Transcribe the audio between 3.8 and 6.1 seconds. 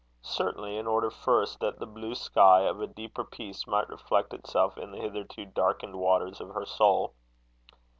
reflect itself in the hitherto darkened